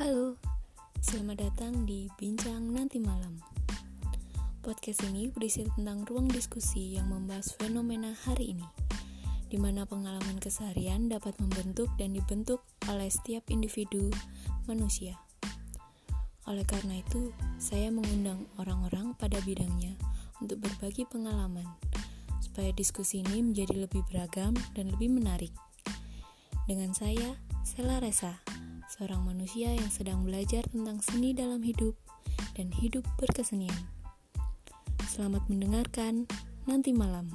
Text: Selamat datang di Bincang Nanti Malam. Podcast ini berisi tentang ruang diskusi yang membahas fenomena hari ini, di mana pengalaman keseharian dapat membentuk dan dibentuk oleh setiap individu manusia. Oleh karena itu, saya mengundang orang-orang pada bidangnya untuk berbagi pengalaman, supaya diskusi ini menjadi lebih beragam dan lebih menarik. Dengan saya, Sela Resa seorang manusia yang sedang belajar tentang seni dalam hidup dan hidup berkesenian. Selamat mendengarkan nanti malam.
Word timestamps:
Selamat 0.00 1.52
datang 1.52 1.84
di 1.84 2.08
Bincang 2.16 2.72
Nanti 2.72 2.96
Malam. 2.96 3.36
Podcast 4.64 5.04
ini 5.12 5.28
berisi 5.28 5.68
tentang 5.76 6.08
ruang 6.08 6.24
diskusi 6.24 6.96
yang 6.96 7.12
membahas 7.12 7.52
fenomena 7.60 8.16
hari 8.24 8.56
ini, 8.56 8.64
di 9.52 9.60
mana 9.60 9.84
pengalaman 9.84 10.40
keseharian 10.40 11.12
dapat 11.12 11.36
membentuk 11.36 11.92
dan 12.00 12.16
dibentuk 12.16 12.64
oleh 12.88 13.12
setiap 13.12 13.44
individu 13.52 14.08
manusia. 14.64 15.20
Oleh 16.48 16.64
karena 16.64 17.04
itu, 17.04 17.36
saya 17.60 17.92
mengundang 17.92 18.48
orang-orang 18.56 19.12
pada 19.20 19.36
bidangnya 19.44 20.00
untuk 20.40 20.64
berbagi 20.64 21.04
pengalaman, 21.04 21.68
supaya 22.40 22.72
diskusi 22.72 23.20
ini 23.20 23.52
menjadi 23.52 23.84
lebih 23.84 24.00
beragam 24.08 24.56
dan 24.72 24.88
lebih 24.96 25.12
menarik. 25.12 25.52
Dengan 26.64 26.96
saya, 26.96 27.36
Sela 27.68 28.00
Resa 28.00 28.40
seorang 29.00 29.24
manusia 29.24 29.72
yang 29.72 29.88
sedang 29.88 30.20
belajar 30.28 30.60
tentang 30.68 31.00
seni 31.00 31.32
dalam 31.32 31.64
hidup 31.64 31.96
dan 32.52 32.68
hidup 32.68 33.00
berkesenian. 33.16 33.88
Selamat 35.08 35.40
mendengarkan 35.48 36.28
nanti 36.68 36.92
malam. 36.92 37.32